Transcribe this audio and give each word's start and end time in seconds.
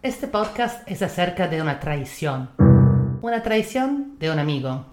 Este 0.00 0.28
podcast 0.28 0.88
es 0.88 1.02
acerca 1.02 1.48
de 1.48 1.60
una 1.60 1.80
traición. 1.80 2.50
Una 3.20 3.42
traición 3.42 4.16
de 4.20 4.30
un 4.30 4.38
amigo. 4.38 4.86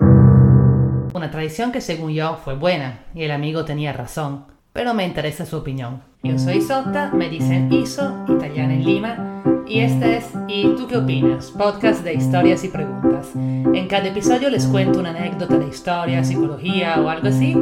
Una 1.13 1.29
traición 1.29 1.71
que 1.71 1.79
según 1.79 2.11
yo 2.11 2.37
fue 2.43 2.55
buena 2.55 3.05
y 3.13 3.21
el 3.21 3.29
amigo 3.29 3.65
tenía 3.65 3.93
razón, 3.93 4.47
pero 4.73 4.95
me 4.95 5.05
interesa 5.05 5.45
su 5.45 5.57
opinión. 5.57 6.01
Yo 6.23 6.39
soy 6.39 6.59
Sota, 6.59 7.11
me 7.13 7.29
dicen 7.29 7.71
Iso, 7.71 8.25
italiana 8.27 8.73
en 8.73 8.83
Lima, 8.83 9.43
y 9.67 9.81
este 9.81 10.17
es 10.17 10.25
¿Y 10.47 10.63
tú 10.75 10.87
qué 10.87 10.97
opinas? 10.97 11.51
Podcast 11.51 12.03
de 12.03 12.15
historias 12.15 12.63
y 12.63 12.69
preguntas. 12.69 13.29
En 13.35 13.87
cada 13.87 14.07
episodio 14.07 14.49
les 14.49 14.65
cuento 14.65 15.01
una 15.01 15.11
anécdota 15.11 15.59
de 15.59 15.67
historia, 15.67 16.23
psicología 16.23 16.99
o 16.99 17.09
algo 17.09 17.27
así 17.27 17.55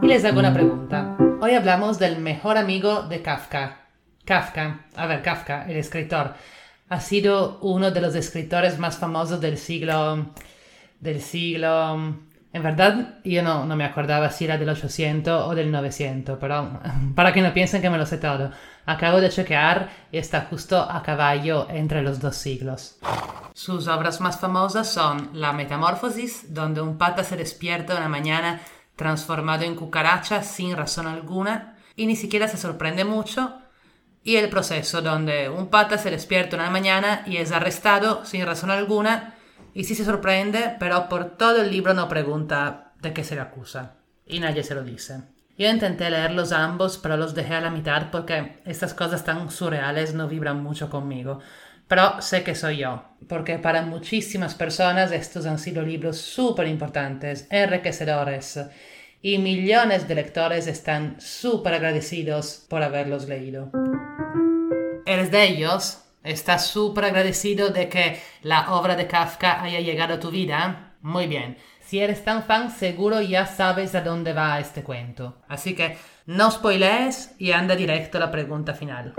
y 0.00 0.06
les 0.06 0.24
hago 0.24 0.38
una 0.38 0.54
pregunta. 0.54 1.14
Hoy 1.42 1.52
hablamos 1.52 1.98
del 1.98 2.20
mejor 2.20 2.56
amigo 2.56 3.02
de 3.02 3.20
Kafka. 3.20 3.82
Kafka, 4.24 4.86
a 4.96 5.06
ver, 5.06 5.20
Kafka, 5.20 5.66
el 5.68 5.76
escritor 5.76 6.32
ha 6.88 7.00
sido 7.00 7.58
uno 7.62 7.90
de 7.90 8.00
los 8.00 8.14
escritores 8.14 8.78
más 8.78 8.98
famosos 8.98 9.40
del 9.40 9.58
siglo... 9.58 10.26
del 11.00 11.20
siglo... 11.20 12.26
En 12.52 12.62
verdad, 12.62 13.18
yo 13.22 13.42
no, 13.42 13.66
no 13.66 13.76
me 13.76 13.84
acordaba 13.84 14.30
si 14.30 14.46
era 14.46 14.56
del 14.56 14.70
800 14.70 15.46
o 15.46 15.54
del 15.54 15.70
900, 15.70 16.38
pero 16.40 16.80
para 17.14 17.30
que 17.30 17.42
no 17.42 17.52
piensen 17.52 17.82
que 17.82 17.90
me 17.90 17.98
lo 17.98 18.06
sé 18.06 18.16
todo, 18.16 18.50
acabo 18.86 19.20
de 19.20 19.28
chequear 19.28 19.90
y 20.10 20.16
está 20.16 20.46
justo 20.48 20.80
a 20.80 21.02
caballo 21.02 21.66
entre 21.68 22.00
los 22.00 22.18
dos 22.18 22.34
siglos. 22.36 22.98
Sus 23.52 23.88
obras 23.88 24.22
más 24.22 24.40
famosas 24.40 24.90
son 24.90 25.30
La 25.34 25.52
Metamorfosis, 25.52 26.54
donde 26.54 26.80
un 26.80 26.96
pata 26.96 27.24
se 27.24 27.36
despierta 27.36 27.96
una 27.96 28.08
mañana 28.08 28.60
transformado 28.96 29.64
en 29.64 29.74
cucaracha 29.74 30.42
sin 30.42 30.74
razón 30.76 31.06
alguna 31.06 31.76
y 31.94 32.06
ni 32.06 32.16
siquiera 32.16 32.48
se 32.48 32.56
sorprende 32.56 33.04
mucho, 33.04 33.54
y 34.26 34.38
el 34.38 34.48
proceso 34.48 35.02
donde 35.02 35.48
un 35.48 35.68
pata 35.68 35.98
se 35.98 36.10
despierta 36.10 36.56
una 36.56 36.68
mañana 36.68 37.22
y 37.26 37.36
es 37.36 37.52
arrestado 37.52 38.24
sin 38.24 38.44
razón 38.44 38.72
alguna 38.72 39.36
y 39.72 39.84
sí 39.84 39.94
se 39.94 40.04
sorprende, 40.04 40.74
pero 40.80 41.08
por 41.08 41.36
todo 41.36 41.62
el 41.62 41.70
libro 41.70 41.94
no 41.94 42.08
pregunta 42.08 42.92
de 43.00 43.12
qué 43.12 43.22
se 43.22 43.36
le 43.36 43.42
acusa 43.42 43.94
y 44.26 44.40
nadie 44.40 44.64
se 44.64 44.74
lo 44.74 44.82
dice. 44.82 45.22
Yo 45.56 45.70
intenté 45.70 46.10
leerlos 46.10 46.50
ambos, 46.50 46.98
pero 46.98 47.16
los 47.16 47.36
dejé 47.36 47.54
a 47.54 47.60
la 47.60 47.70
mitad 47.70 48.10
porque 48.10 48.60
estas 48.64 48.94
cosas 48.94 49.22
tan 49.22 49.48
surreales 49.48 50.12
no 50.12 50.26
vibran 50.26 50.60
mucho 50.60 50.90
conmigo. 50.90 51.38
Pero 51.86 52.20
sé 52.20 52.42
que 52.42 52.56
soy 52.56 52.78
yo, 52.78 53.04
porque 53.28 53.60
para 53.60 53.82
muchísimas 53.82 54.56
personas 54.56 55.12
estos 55.12 55.46
han 55.46 55.60
sido 55.60 55.82
libros 55.82 56.16
súper 56.16 56.66
importantes, 56.66 57.46
enriquecedores, 57.48 58.58
y 59.22 59.38
millones 59.38 60.06
de 60.08 60.14
lectores 60.14 60.66
están 60.66 61.20
súper 61.20 61.74
agradecidos 61.74 62.64
por 62.68 62.82
haberlos 62.82 63.28
leído 63.28 63.70
eres 65.06 65.30
de 65.30 65.44
ellos, 65.44 66.02
estás 66.24 66.66
súper 66.66 67.06
agradecido 67.06 67.70
de 67.70 67.88
que 67.88 68.20
la 68.42 68.74
obra 68.74 68.96
de 68.96 69.06
Kafka 69.06 69.62
haya 69.62 69.80
llegado 69.80 70.14
a 70.14 70.20
tu 70.20 70.30
vida. 70.30 70.94
Muy 71.00 71.28
bien. 71.28 71.56
Si 71.80 72.00
eres 72.00 72.24
tan 72.24 72.42
fan, 72.42 72.70
seguro 72.70 73.20
ya 73.22 73.46
sabes 73.46 73.94
a 73.94 74.00
dónde 74.00 74.32
va 74.32 74.58
este 74.58 74.82
cuento. 74.82 75.36
Así 75.48 75.74
que 75.74 75.96
no 76.26 76.50
spoilees 76.50 77.36
y 77.38 77.52
anda 77.52 77.76
directo 77.76 78.18
a 78.18 78.22
la 78.22 78.30
pregunta 78.32 78.74
final. 78.74 79.14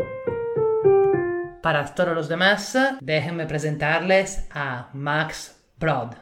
Para 1.63 1.85
todos 1.95 2.13
los 2.13 2.27
demás, 2.27 2.77
déjenme 2.99 3.45
presentarles 3.45 4.47
a 4.51 4.89
Max 4.93 5.57
Brod, 5.77 6.13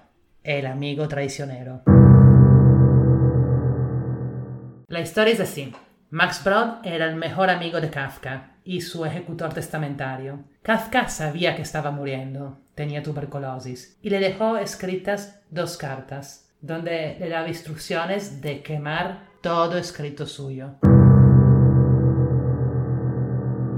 el 0.44 0.68
amigo 0.68 1.08
traicionero. 1.08 1.95
La 4.88 5.02
historia 5.02 5.34
es 5.34 5.40
así. 5.40 5.74
Max 6.12 6.44
Brod 6.44 6.86
era 6.86 7.06
el 7.06 7.16
mejor 7.16 7.50
amigo 7.50 7.82
de 7.82 7.90
Kafka 7.90 8.58
y 8.64 8.82
su 8.82 9.04
ejecutor 9.04 9.52
testamentario. 9.52 10.44
Kafka 10.62 11.10
sabía 11.10 11.56
que 11.56 11.64
estaba 11.64 11.90
muriendo, 11.90 12.60
tenía 12.76 13.02
tuberculosis, 13.02 13.98
y 14.04 14.12
le 14.12 14.20
dejó 14.20 14.58
escritas 14.58 15.42
dos 15.50 15.78
cartas, 15.78 16.52
donde 16.62 17.18
le 17.20 17.30
daba 17.30 17.48
instrucciones 17.48 18.42
de 18.42 18.62
quemar 18.62 19.28
todo 19.42 19.76
escrito 19.76 20.28
suyo. 20.28 20.76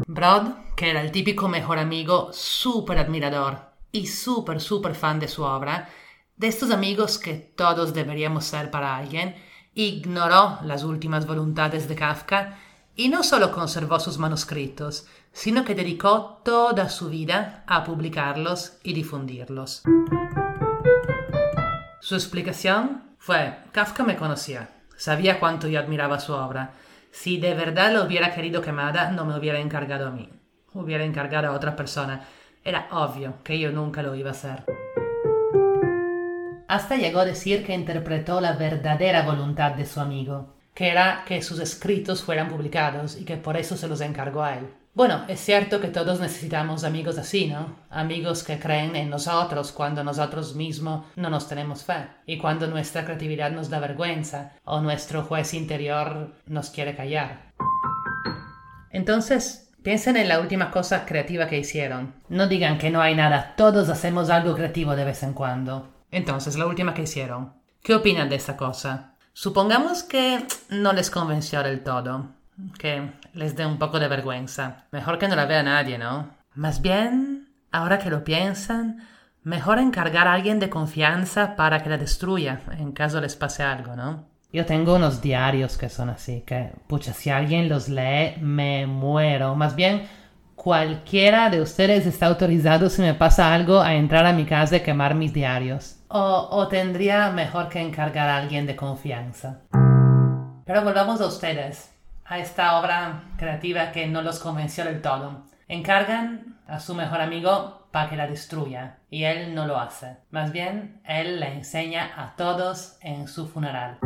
Brod, 0.08 0.76
que 0.76 0.90
era 0.90 1.00
el 1.00 1.12
típico 1.14 1.48
mejor 1.48 1.80
amigo, 1.80 2.34
súper 2.34 2.98
admirador 2.98 3.60
y 3.94 4.08
súper, 4.08 4.60
súper 4.60 4.94
fan 4.94 5.22
de 5.22 5.30
su 5.30 5.44
obra, 5.44 5.88
de 6.36 6.48
estos 6.48 6.70
amigos 6.70 7.18
que 7.18 7.34
todos 7.34 7.94
deberíamos 7.94 8.44
ser 8.44 8.70
para 8.70 8.98
alguien, 8.98 9.36
ignoró 9.78 10.58
las 10.64 10.84
últimas 10.84 11.28
voluntades 11.28 11.88
de 11.88 11.96
Kafka 11.96 12.58
y 12.96 13.10
no 13.10 13.22
solo 13.22 13.52
conservó 13.52 14.00
sus 14.00 14.18
manuscritos, 14.18 15.06
sino 15.32 15.64
que 15.64 15.76
dedicó 15.76 16.42
toda 16.44 16.90
su 16.90 17.10
vida 17.10 17.64
a 17.68 17.84
publicarlos 17.84 18.78
y 18.82 18.94
difundirlos. 18.94 19.84
Su 22.02 22.16
explicación 22.16 23.04
fue, 23.20 23.56
Kafka 23.72 24.04
me 24.04 24.16
conocía, 24.18 24.70
sabía 24.98 25.40
cuánto 25.40 25.68
yo 25.68 25.80
admiraba 25.80 26.20
su 26.20 26.34
obra. 26.34 26.74
Si 27.12 27.38
de 27.38 27.54
verdad 27.54 27.94
lo 27.94 28.04
hubiera 28.04 28.34
querido 28.34 28.64
quemada, 28.64 29.12
no 29.12 29.26
me 29.26 29.38
hubiera 29.38 29.60
encargado 29.60 30.08
a 30.08 30.12
mí, 30.12 30.28
hubiera 30.74 31.04
encargado 31.04 31.50
a 31.50 31.52
otra 31.52 31.76
persona. 31.76 32.26
Era 32.64 32.88
obvio 32.92 33.36
que 33.44 33.60
yo 33.60 33.72
nunca 33.72 34.02
lo 34.02 34.16
iba 34.16 34.30
a 34.30 34.34
hacer. 34.34 34.64
Hasta 36.68 36.98
llegó 36.98 37.20
a 37.20 37.26
decir 37.26 37.66
que 37.66 37.74
interpretó 37.74 38.42
la 38.42 38.54
verdadera 38.54 39.24
voluntad 39.24 39.72
de 39.72 39.86
su 39.86 40.02
amigo, 40.02 40.56
que 40.74 40.90
era 40.90 41.24
que 41.26 41.42
sus 41.42 41.60
escritos 41.60 42.24
fueran 42.24 42.50
publicados 42.50 43.18
y 43.18 43.24
que 43.24 43.38
por 43.38 43.56
eso 43.56 43.78
se 43.78 43.88
los 43.88 44.02
encargó 44.02 44.44
a 44.44 44.58
él. 44.58 44.68
Bueno, 44.94 45.24
es 45.30 45.40
cierto 45.40 45.80
que 45.80 45.88
todos 45.88 46.20
necesitamos 46.20 46.84
amigos 46.84 47.18
así, 47.18 47.48
¿no? 47.48 47.76
Amigos 47.90 48.44
que 48.44 48.60
creen 48.60 48.96
en 48.96 49.10
nosotros 49.10 49.72
cuando 49.72 50.04
nosotros 50.04 50.56
mismos 50.56 51.06
no 51.16 51.30
nos 51.30 51.48
tenemos 51.48 51.84
fe 51.84 52.08
y 52.26 52.38
cuando 52.38 52.68
nuestra 52.68 53.06
creatividad 53.06 53.52
nos 53.52 53.70
da 53.70 53.80
vergüenza 53.80 54.54
o 54.66 54.82
nuestro 54.82 55.24
juez 55.24 55.54
interior 55.54 56.34
nos 56.48 56.70
quiere 56.72 56.96
callar. 56.96 57.54
Entonces, 58.90 59.72
piensen 59.84 60.18
en 60.18 60.28
la 60.28 60.40
última 60.42 60.72
cosa 60.72 61.06
creativa 61.06 61.48
que 61.48 61.60
hicieron. 61.60 62.16
No 62.28 62.48
digan 62.48 62.78
que 62.78 62.90
no 62.90 63.00
hay 63.00 63.16
nada, 63.16 63.54
todos 63.56 63.88
hacemos 63.88 64.30
algo 64.30 64.54
creativo 64.56 64.96
de 64.98 65.06
vez 65.06 65.24
en 65.24 65.34
cuando. 65.34 65.97
Entonces, 66.12 66.58
la 66.58 66.66
última 66.66 66.94
que 66.94 67.04
hicieron. 67.04 67.54
¿Qué 67.82 67.96
opinan 67.96 68.30
de 68.30 68.36
esta 68.36 68.58
cosa? 68.58 69.16
Supongamos 69.34 70.04
que 70.04 70.46
no 70.70 70.94
les 70.94 71.10
convenció 71.10 71.62
del 71.64 71.84
todo, 71.84 72.30
que 72.80 73.12
les 73.34 73.56
dé 73.56 73.66
un 73.66 73.78
poco 73.78 74.00
de 74.00 74.08
vergüenza. 74.08 74.86
Mejor 74.92 75.20
que 75.20 75.28
no 75.28 75.36
la 75.36 75.46
vea 75.46 75.64
nadie, 75.64 75.98
¿no? 75.98 76.30
Más 76.56 76.82
bien, 76.82 77.50
ahora 77.72 78.00
que 78.00 78.10
lo 78.10 78.24
piensan, 78.24 79.08
mejor 79.44 79.80
encargar 79.80 80.28
a 80.28 80.34
alguien 80.34 80.60
de 80.60 80.70
confianza 80.70 81.56
para 81.56 81.84
que 81.84 81.90
la 81.90 81.98
destruya 81.98 82.62
en 82.78 82.92
caso 82.94 83.22
les 83.22 83.36
pase 83.36 83.64
algo, 83.64 83.96
¿no? 83.96 84.26
Yo 84.52 84.66
tengo 84.66 84.96
unos 84.96 85.22
diarios 85.22 85.78
que 85.78 85.90
son 85.90 86.10
así, 86.10 86.42
que, 86.46 86.72
pucha, 86.88 87.14
si 87.14 87.30
alguien 87.30 87.70
los 87.70 87.90
lee, 87.90 88.38
me 88.42 88.88
muero. 88.88 89.56
Más 89.56 89.76
bien, 89.76 90.08
cualquiera 90.58 91.52
de 91.52 91.62
ustedes 91.62 92.08
está 92.08 92.26
autorizado 92.26 92.90
si 92.90 93.02
me 93.02 93.14
pasa 93.14 93.54
algo 93.54 93.80
a 93.80 93.94
entrar 93.94 94.26
a 94.26 94.34
mi 94.34 94.44
casa 94.44 94.78
y 94.78 94.80
quemar 94.82 95.14
mis 95.14 95.32
diarios. 95.32 96.00
O, 96.10 96.68
tendría 96.68 97.30
mejor 97.30 97.70
que 97.70 97.80
encargar 97.80 98.28
a 98.28 98.38
alguien 98.38 98.66
de 98.66 98.76
confianza. 98.76 99.62
Pero 100.66 100.82
volvamos 100.84 101.22
a 101.22 101.28
ustedes, 101.28 101.94
a 102.26 102.40
esta 102.40 102.80
obra 102.80 103.24
creativa 103.38 103.92
que 103.92 104.08
no 104.08 104.22
los 104.22 104.40
convenció 104.40 104.84
del 104.84 105.02
todo. 105.02 105.44
Encargan 105.68 106.58
a 106.68 106.80
su 106.80 106.96
mejor 106.96 107.22
amigo 107.22 107.88
para 107.92 108.10
que 108.10 108.18
la 108.18 108.28
destruya, 108.28 108.98
y 109.10 109.24
él 109.24 109.54
no 109.54 109.68
lo 109.68 109.80
hace. 109.80 110.18
Más 110.32 110.52
bien, 110.52 111.02
él 111.06 111.40
le 111.40 111.54
enseña 111.54 112.12
a 112.18 112.36
todos 112.36 112.98
en 113.02 113.28
su 113.28 113.48
funeral. 113.48 114.00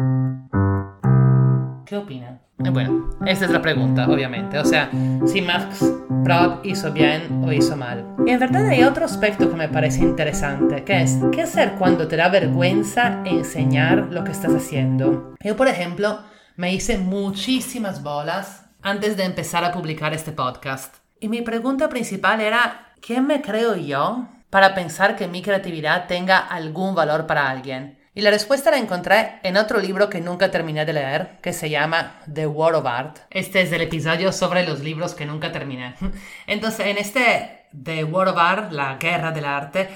¿Qué 1.91 1.97
opinan? 1.97 2.40
Eh, 2.63 2.69
bueno, 2.69 3.09
esta 3.25 3.44
es 3.44 3.52
la 3.52 3.62
pregunta, 3.62 4.07
obviamente. 4.07 4.57
O 4.57 4.63
sea, 4.63 4.90
si 5.28 5.41
Max 5.41 5.84
Brod 6.07 6.63
hizo 6.63 6.94
bien 6.94 7.44
o 7.44 7.52
hizo 7.52 7.75
mal. 7.75 8.16
Y 8.25 8.29
en 8.29 8.40
verdad 8.40 8.66
hay 8.68 8.85
otro 8.85 9.03
aspecto 9.03 9.50
que 9.50 9.57
me 9.57 9.68
parece 9.68 9.99
interesante, 9.99 10.85
que 10.85 11.02
es, 11.02 11.20
¿qué 11.34 11.41
hacer 11.41 11.73
cuando 11.73 12.08
te 12.08 12.16
da 12.16 12.29
vergüenza 12.29 13.22
enseñar 13.26 14.08
lo 14.09 14.23
que 14.23 14.32
estás 14.32 14.55
haciendo? 14.55 15.35
Yo, 15.41 15.58
por 15.58 15.67
ejemplo, 15.67 16.22
me 16.55 16.73
hice 16.73 16.97
muchísimas 16.97 18.02
bolas 18.02 18.70
antes 18.82 19.17
de 19.17 19.26
empezar 19.26 19.66
a 19.66 19.73
publicar 19.73 20.14
este 20.14 20.32
podcast. 20.32 20.96
Y 21.20 21.28
mi 21.28 21.41
pregunta 21.41 21.90
principal 21.90 22.40
era, 22.40 22.94
¿quién 23.02 23.28
me 23.28 23.41
creo 23.41 23.76
yo 23.76 24.29
para 24.49 24.73
pensar 24.73 25.17
que 25.17 25.28
mi 25.28 25.41
creatividad 25.41 26.08
tenga 26.08 26.37
algún 26.37 26.96
valor 26.96 27.28
para 27.28 27.49
alguien? 27.49 28.01
Y 28.13 28.22
la 28.22 28.29
respuesta 28.29 28.72
la 28.72 28.78
encontré 28.78 29.40
en 29.43 29.55
otro 29.55 29.79
libro 29.79 30.09
que 30.09 30.19
nunca 30.19 30.52
terminé 30.52 30.84
de 30.85 30.91
leer, 30.91 31.37
que 31.41 31.53
se 31.53 31.69
llama 31.69 32.19
The 32.31 32.46
War 32.46 32.75
of 32.75 32.85
Art. 32.85 33.19
Este 33.29 33.61
es 33.61 33.72
el 33.72 33.81
episodio 33.81 34.34
sobre 34.34 34.67
los 34.67 34.81
libros 34.81 35.16
que 35.16 35.25
nunca 35.25 35.53
terminé. 35.53 35.96
Entonces, 36.47 36.87
en 36.87 36.97
este 36.97 37.67
The 37.72 38.03
War 38.03 38.28
of 38.28 38.37
Art, 38.37 38.73
la 38.73 38.97
guerra 38.97 39.31
del 39.31 39.46
arte, 39.46 39.87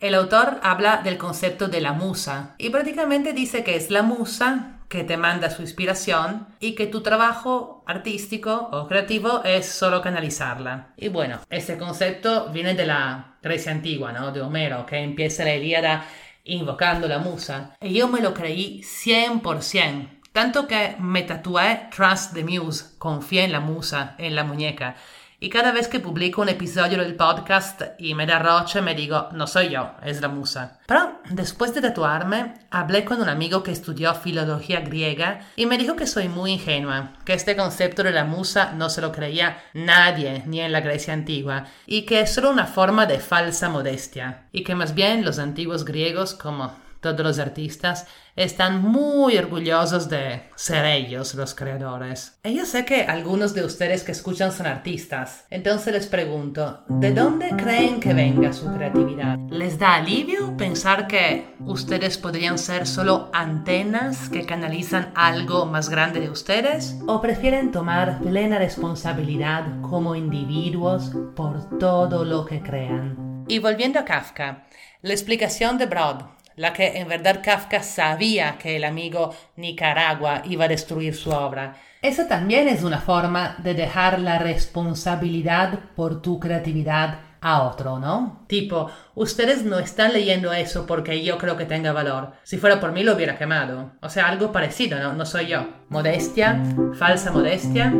el 0.00 0.14
autor 0.14 0.60
habla 0.62 1.02
del 1.04 1.18
concepto 1.18 1.68
de 1.68 1.82
la 1.82 1.92
musa 1.92 2.54
y 2.56 2.70
prácticamente 2.70 3.34
dice 3.34 3.62
que 3.64 3.76
es 3.76 3.90
la 3.90 4.02
musa 4.02 4.78
que 4.88 5.04
te 5.04 5.18
manda 5.18 5.50
su 5.50 5.60
inspiración 5.60 6.46
y 6.60 6.74
que 6.74 6.86
tu 6.86 7.02
trabajo 7.02 7.84
artístico 7.86 8.70
o 8.72 8.88
creativo 8.88 9.42
es 9.44 9.66
solo 9.66 10.00
canalizarla. 10.00 10.94
Y 10.96 11.08
bueno, 11.08 11.40
ese 11.50 11.76
concepto 11.76 12.48
viene 12.50 12.72
de 12.72 12.86
la 12.86 13.36
Grecia 13.42 13.72
antigua, 13.72 14.12
¿no? 14.12 14.32
De 14.32 14.40
Homero, 14.40 14.86
que 14.86 14.96
empieza 14.96 15.44
la 15.44 15.54
Ilíada 15.54 16.06
invocando 16.48 17.06
la 17.08 17.18
musa. 17.18 17.76
Y 17.80 17.94
yo 17.94 18.08
me 18.08 18.20
lo 18.20 18.34
creí 18.34 18.82
100%. 18.82 20.20
Tanto 20.32 20.66
que 20.68 20.96
me 20.98 21.22
tatué 21.22 21.88
Trust 21.94 22.34
the 22.34 22.44
Muse, 22.44 22.96
confía 22.98 23.44
en 23.44 23.52
la 23.52 23.60
musa, 23.60 24.14
en 24.18 24.36
la 24.36 24.44
muñeca. 24.44 24.96
Y 25.40 25.50
cada 25.50 25.70
vez 25.70 25.86
que 25.86 26.00
publico 26.00 26.42
un 26.42 26.48
episodio 26.48 26.98
del 26.98 27.14
podcast 27.14 27.82
y 27.96 28.14
me 28.14 28.26
da 28.26 28.40
roche, 28.40 28.82
me 28.82 28.96
digo, 28.96 29.28
no 29.30 29.46
soy 29.46 29.68
yo, 29.68 29.92
es 30.02 30.20
la 30.20 30.26
musa. 30.26 30.80
Pero 30.84 31.20
después 31.30 31.72
de 31.72 31.80
tatuarme, 31.80 32.54
hablé 32.72 33.04
con 33.04 33.22
un 33.22 33.28
amigo 33.28 33.62
que 33.62 33.70
estudió 33.70 34.12
filología 34.16 34.80
griega 34.80 35.46
y 35.54 35.66
me 35.66 35.78
dijo 35.78 35.94
que 35.94 36.08
soy 36.08 36.28
muy 36.28 36.54
ingenua, 36.54 37.12
que 37.24 37.34
este 37.34 37.54
concepto 37.54 38.02
de 38.02 38.10
la 38.10 38.24
musa 38.24 38.72
no 38.72 38.90
se 38.90 39.00
lo 39.00 39.12
creía 39.12 39.62
nadie, 39.74 40.42
ni 40.44 40.60
en 40.60 40.72
la 40.72 40.80
Grecia 40.80 41.14
antigua, 41.14 41.66
y 41.86 42.02
que 42.02 42.22
es 42.22 42.34
solo 42.34 42.50
una 42.50 42.66
forma 42.66 43.06
de 43.06 43.20
falsa 43.20 43.68
modestia, 43.68 44.42
y 44.50 44.64
que 44.64 44.74
más 44.74 44.96
bien 44.96 45.24
los 45.24 45.38
antiguos 45.38 45.84
griegos, 45.84 46.34
como 46.34 46.74
todos 47.00 47.20
los 47.20 47.38
artistas 47.38 48.06
están 48.36 48.82
muy 48.82 49.36
orgullosos 49.36 50.08
de 50.08 50.42
ser 50.54 50.84
ellos 50.84 51.34
los 51.34 51.54
creadores. 51.54 52.38
Y 52.44 52.54
yo 52.54 52.64
sé 52.64 52.84
que 52.84 53.02
algunos 53.02 53.52
de 53.52 53.64
ustedes 53.64 54.04
que 54.04 54.12
escuchan 54.12 54.52
son 54.52 54.66
artistas, 54.66 55.46
entonces 55.50 55.92
les 55.92 56.06
pregunto, 56.06 56.84
¿de 56.88 57.12
dónde 57.12 57.50
creen 57.56 57.98
que 57.98 58.14
venga 58.14 58.52
su 58.52 58.72
creatividad? 58.72 59.38
¿Les 59.50 59.78
da 59.78 59.96
alivio 59.96 60.56
pensar 60.56 61.08
que 61.08 61.56
ustedes 61.60 62.16
podrían 62.16 62.58
ser 62.58 62.86
solo 62.86 63.28
antenas 63.32 64.28
que 64.28 64.46
canalizan 64.46 65.12
algo 65.16 65.66
más 65.66 65.88
grande 65.88 66.20
de 66.20 66.30
ustedes? 66.30 66.96
¿O 67.06 67.20
prefieren 67.20 67.72
tomar 67.72 68.20
plena 68.20 68.58
responsabilidad 68.58 69.80
como 69.82 70.14
individuos 70.14 71.10
por 71.34 71.78
todo 71.78 72.24
lo 72.24 72.44
que 72.44 72.62
crean? 72.62 73.44
Y 73.48 73.58
volviendo 73.58 73.98
a 73.98 74.04
Kafka, 74.04 74.66
la 75.00 75.12
explicación 75.12 75.78
de 75.78 75.86
Broad 75.86 76.22
la 76.58 76.72
que 76.72 76.98
en 76.98 77.08
verdad 77.08 77.40
Kafka 77.42 77.82
sabía 77.82 78.58
que 78.58 78.76
el 78.76 78.84
amigo 78.84 79.34
Nicaragua 79.56 80.42
iba 80.44 80.66
a 80.66 80.68
destruir 80.68 81.14
su 81.14 81.30
obra. 81.30 81.76
Esa 82.02 82.28
también 82.28 82.68
es 82.68 82.82
una 82.82 83.00
forma 83.00 83.56
de 83.62 83.74
dejar 83.74 84.18
la 84.18 84.38
responsabilidad 84.38 85.78
por 85.96 86.20
tu 86.20 86.38
creatividad 86.38 87.20
a 87.40 87.62
otro, 87.62 88.00
¿no? 88.00 88.44
Tipo, 88.48 88.90
ustedes 89.14 89.64
no 89.64 89.78
están 89.78 90.12
leyendo 90.12 90.52
eso 90.52 90.86
porque 90.86 91.22
yo 91.22 91.38
creo 91.38 91.56
que 91.56 91.64
tenga 91.64 91.92
valor. 91.92 92.32
Si 92.42 92.58
fuera 92.58 92.80
por 92.80 92.92
mí 92.92 93.04
lo 93.04 93.14
hubiera 93.14 93.38
quemado. 93.38 93.92
O 94.02 94.08
sea, 94.08 94.28
algo 94.28 94.50
parecido, 94.50 94.98
¿no? 94.98 95.12
No 95.12 95.24
soy 95.24 95.46
yo. 95.46 95.68
Modestia, 95.88 96.60
falsa 96.98 97.30
modestia. 97.30 97.94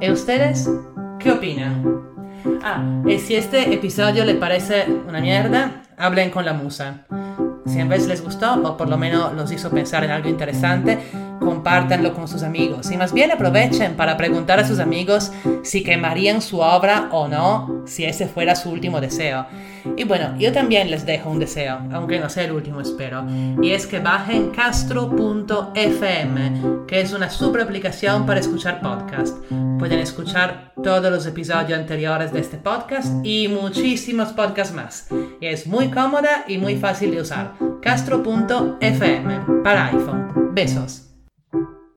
¿Y 0.00 0.10
ustedes? 0.10 0.68
¿Qué 1.18 1.32
opinan? 1.32 2.04
Ah, 2.62 3.02
y 3.06 3.18
si 3.18 3.34
este 3.34 3.74
episodio 3.74 4.24
le 4.24 4.34
parece 4.34 4.86
una 5.08 5.20
mierda, 5.20 5.82
hablen 5.96 6.30
con 6.30 6.44
la 6.44 6.52
musa. 6.52 7.06
Si 7.66 7.80
en 7.80 7.88
vez 7.88 8.06
les 8.06 8.22
gustó 8.22 8.54
o 8.54 8.76
por 8.76 8.88
lo 8.88 8.98
menos 8.98 9.32
los 9.32 9.50
hizo 9.50 9.70
pensar 9.70 10.04
en 10.04 10.10
algo 10.10 10.28
interesante, 10.28 10.98
compártanlo 11.40 12.14
con 12.14 12.28
sus 12.28 12.42
amigos 12.42 12.90
y 12.90 12.96
más 12.96 13.12
bien 13.12 13.30
aprovechen 13.30 13.96
para 13.96 14.16
preguntar 14.16 14.58
a 14.60 14.66
sus 14.66 14.78
amigos 14.78 15.32
si 15.62 15.82
quemarían 15.82 16.42
su 16.42 16.60
obra 16.60 17.08
o 17.12 17.28
no 17.28 17.82
si 17.86 18.04
ese 18.04 18.26
fuera 18.26 18.54
su 18.54 18.70
último 18.70 19.00
deseo. 19.00 19.46
Y 19.96 20.04
bueno, 20.04 20.34
yo 20.38 20.52
también 20.52 20.90
les 20.90 21.04
dejo 21.04 21.30
un 21.30 21.38
deseo, 21.38 21.78
aunque 21.92 22.18
no 22.18 22.28
sea 22.30 22.44
el 22.44 22.52
último 22.52 22.80
espero, 22.80 23.26
y 23.60 23.72
es 23.72 23.86
que 23.86 24.00
bajen 24.00 24.50
castro.fm, 24.50 25.12
que 26.86 27.00
es 27.00 27.12
una 27.12 27.28
super 27.30 27.60
aplicación 27.62 28.24
para 28.26 28.40
escuchar 28.40 28.80
podcast. 28.80 29.36
Pueden 29.78 29.98
escuchar 29.98 30.72
todos 30.82 31.10
los 31.10 31.26
episodios 31.26 31.78
anteriores 31.78 32.32
de 32.32 32.40
este 32.40 32.56
podcast 32.56 33.24
y 33.24 33.48
muchísimos 33.48 34.32
podcasts 34.32 34.74
más. 34.74 35.08
Y 35.40 35.46
es 35.46 35.66
muy 35.66 35.90
cómoda 35.90 36.44
y 36.48 36.58
muy 36.58 36.76
fácil 36.76 37.10
de 37.10 37.20
usar. 37.20 37.52
castro.fm 37.82 39.62
para 39.62 39.86
iPhone. 39.86 40.54
Besos. 40.54 41.03